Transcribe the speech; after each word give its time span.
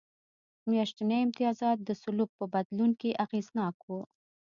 میاشتني 0.69 1.15
امتیازات 1.25 1.77
د 1.83 1.89
سلوک 2.03 2.29
په 2.39 2.45
بدلون 2.53 2.91
کې 3.01 3.17
اغېزناک 3.25 3.75
و. 3.87 3.89